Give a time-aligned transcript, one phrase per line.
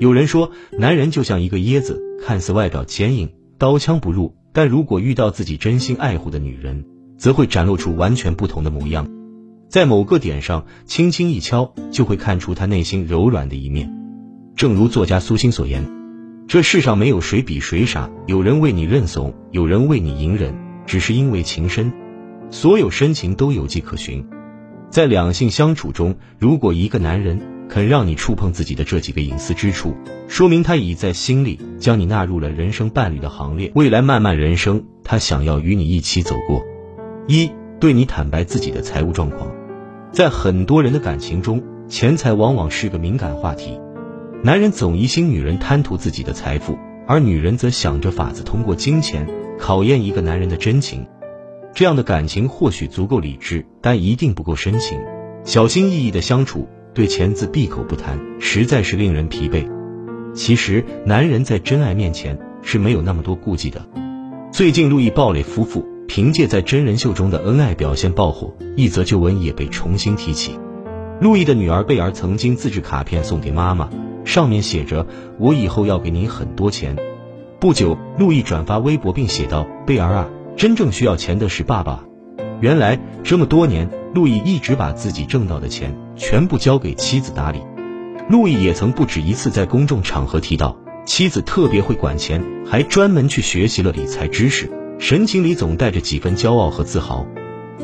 [0.00, 6.86] 有人说，男人就像一个椰子，看似外表坚硬，刀枪不入，但如果遇到自己真心爱护的女人，
[7.18, 9.06] 则会展露出完全不同的模样。
[9.68, 13.94] 在某个点上轻轻一敲，就会看出他内心柔软的一面。
[14.56, 15.86] 正如作家苏欣所言
[16.48, 20.54] ：“这世上没有谁比谁傻，有人为你认怂，有人为你隐忍，
[20.86, 21.92] 只是因为情深。
[22.50, 24.26] 所有深情都有迹可循。”
[24.88, 27.38] 在两性相处中，如果一个男人
[27.70, 29.94] 肯让你触碰自己的这几个隐私之处，
[30.26, 33.70] 说明他已在心里将你纳入了人生伴侣的行列。
[33.76, 36.64] 未来漫漫人生，他想要与你一起走过。
[37.28, 39.48] 一，对你坦白自己的财务状况。
[40.10, 43.78] 在很多人的感情中，钱财往往是个敏感话题。
[44.42, 49.28] 男人总疑心女人贪图自己的财富，而女人则想着法子通过金钱
[49.60, 51.06] 考验一个男人的真情。
[51.72, 54.98] 这样的感情或许足够理智，但一定不够深情。
[55.44, 59.68] 小心翼翼的相处，对钱字闭口不谈，实在是令人疲惫。
[60.34, 63.86] 其实，男人在真爱面前是没有那么多顾忌的。
[64.52, 70.58] 最近，路易鲍蕾夫妇凭借在真人秀中的恩爱表现爆火，一则旧闻也被重新提起。
[71.20, 73.88] 路易的女儿贝儿曾经自制卡片送给妈妈，
[74.24, 75.06] 上面写着
[75.38, 76.96] ：“我以后要给你很多钱。”
[77.60, 82.04] 不久，路易转发微博并写道：“贝儿啊。”真正需要钱的是爸爸。
[82.60, 87.60] 原来这么多年，路易一直把自己挣到的钱全部交给妻子打理。
[88.28, 97.26] 路易也曾不止一次在公众场合提到，妻子特别会管钱，还专门去学习了理财知识，神情里总带着几分骄傲和自豪。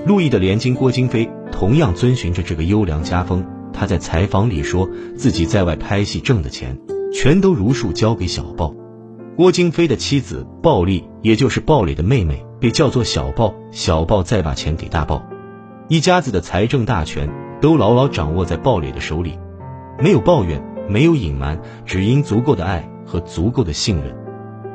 [0.04, 6.78] 路易的连襟郭京飞同样遵循着这个优良家风，他在采访里说自己在外拍戏挣的钱，
[7.12, 8.74] 全都如数交给小鲍。
[9.34, 12.44] 郭京飞的妻子鲍丽，也就是鲍蕾的妹妹。
[12.58, 15.22] 被叫做小报，小报再把钱给大报，
[15.88, 17.28] 一家子的财政大权
[17.60, 19.38] 都牢牢掌握在鲍蕾的手里，
[19.98, 24.16] 没有抱怨，没有隐瞒，只因足够的爱和足够的信任。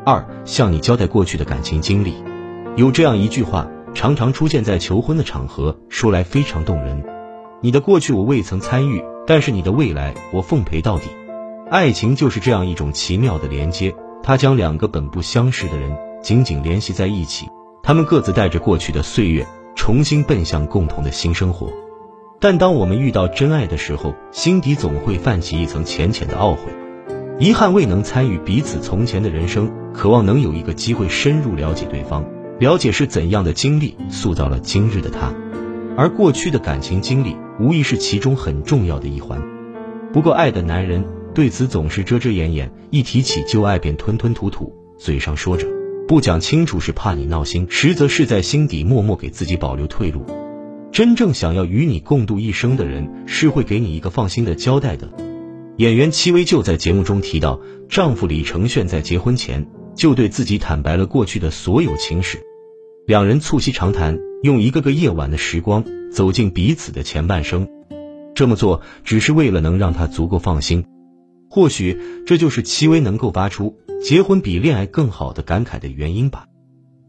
[0.05, 2.15] 二，向你交代过去的感情经历。
[2.75, 7.03] 有这样一句话，常常出现在求婚的场合，说来非常动人：
[7.61, 11.09] 你的过去我未曾参与，但是你的未来我奉陪到底。
[11.69, 13.93] 爱情就是这样一种奇妙的连接，
[14.23, 17.47] 它将两个本不相识的人紧紧联系在一起。
[17.83, 21.67] 他们各自带着过去的岁月，重新奔向共同的新生活。
[22.41, 26.71] 但当我们遇到真爱的时候，心底总会泛起一层浅浅的懊悔，
[27.39, 32.25] 遗憾未能参与彼此从前的人生，渴望能有一个机会深入了解对方，
[32.59, 35.31] 了解是怎样的经历塑造了今日的他。
[35.95, 39.39] 而过去的感情经历，无疑是其中很重要的一环。
[40.11, 45.67] 不过，爱的男人对此总是遮遮掩掩，一提起旧爱便吞吞吐吐，嘴上说着。
[46.07, 50.25] 不讲清楚是怕你闹心，实则是在心底默默给自己保留退路。
[50.91, 55.09] 真正想要与你共度一生的人，是会给你一个放心的交代的。
[55.77, 59.65] 演员戚薇就在节目中提到，丈夫李承铉在结婚前
[59.95, 62.39] 就对自己坦白了过去的所有情史，
[63.07, 67.67] 两人促膝长谈，用一个个夜晚的时光走进彼此的前半生。
[68.35, 70.85] 这么做只是为了能让他足够放心。
[71.49, 73.77] 或许这就是戚薇能够发出。
[74.03, 76.47] 结婚比恋爱更好的感慨的原因吧。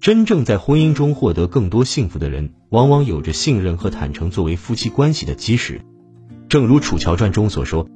[0.03, 5.81] 真正在婚姻中获得更多幸福的人，往往有着信任和坦诚作为夫妻关系的基石。
[6.49, 7.87] 正如《楚乔传》中所说，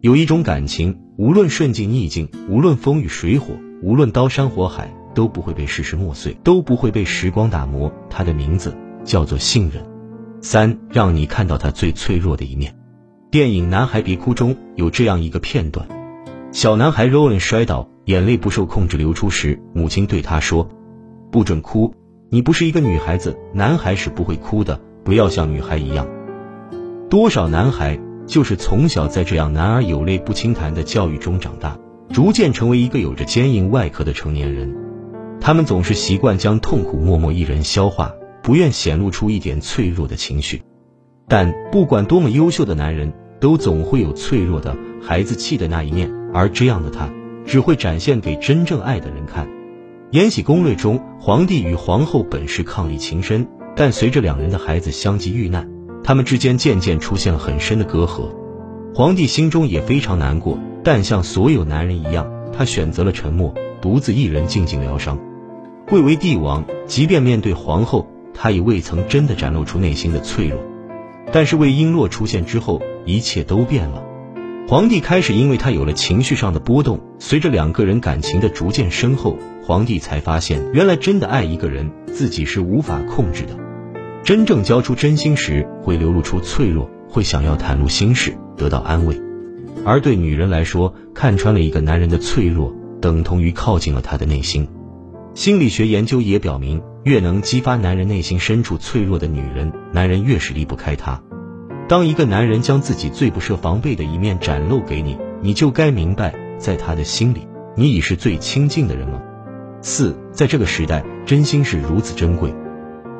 [0.00, 7.92] 有一种感情，无论顺境逆境，无论风雨水火，无论刀山火海，都不会被世事磨碎，都不会被时光打磨。
[8.08, 9.84] 它的名字叫做信任。
[10.40, 12.74] 三，让你看到他最脆弱的一面。
[13.30, 15.86] 电影《男孩别哭》中有这样一个片段：
[16.52, 17.90] 小男孩 Roland 摔倒。
[18.06, 20.68] 眼泪不受控制流出时，母亲对他说
[21.30, 21.94] ：“不准哭，
[22.28, 26.06] 你不是一个女孩子，男孩是不会哭的，不要像女孩一样。”
[27.08, 31.78] 多少男孩就是从小在这样“男儿有泪不轻弹”的教育中长大，
[32.12, 34.74] 逐渐成为一个有着坚硬外壳的成年人。
[35.40, 38.12] 他们总是习惯将痛苦默默一人消化，
[38.42, 40.62] 不愿显露出一点脆弱的情绪。
[41.28, 47.08] 但不管多么优秀的男人，都总会有脆弱的孩子气的那一面，而这样的他。
[47.46, 49.46] 只会展现给真正爱的人看。
[50.12, 53.46] 《延禧攻略》中，皇帝与皇后本是伉俪情深，
[53.76, 55.70] 但随着两人的孩子相继遇难，
[56.02, 58.28] 他们之间渐渐出现了很深的隔阂。
[58.92, 65.16] 皇帝心中也非常难过，但像所有男人一样，他选择了沉默，独自一人静静疗伤。
[65.86, 70.60] 贵为帝王，即便面对皇后，他也未曾真的展露出内心的脆弱。
[71.30, 74.02] 但是魏璎珞出现之后，一切都变了。
[74.70, 83.58] 皇帝开始因为他有了情绪上的波动，随着两个人感情的逐渐深厚，皇帝才发现，原来真的爱一个人，自己是无法控制的。
[84.22, 89.20] 真正交出真心时，会流露出脆弱，会想要袒露心事，得到安慰。
[89.84, 94.68] 而对女人来说，看穿了一个男人的脆弱，等同于靠近了他的内心。
[95.34, 101.20] 心理学研究也表明，越能激发男人内心深处脆弱的女人，男人越是离不开她。
[101.90, 109.20] 当一个男人将自己最不设防备的一面展露给你，你就该明白，在他的心里，你已是最亲近的人了。
[109.82, 112.54] 四，在这个时代，真心是如此珍贵，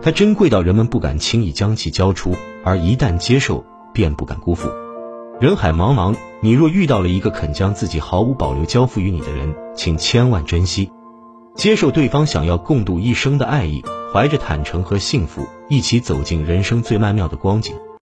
[0.01, 4.69] 它珍贵到人们不敢轻易将其交出，而一旦接受，便不敢辜负。
[5.41, 10.93] 人海茫茫，你若遇到了一个肯将自己毫无保留交付于你的人，请千万珍惜，
[11.57, 13.83] 接受对方想要共度一生的爱意，
[14.13, 17.75] 怀着坦诚和幸福，一起走进人生最曼妙的光景。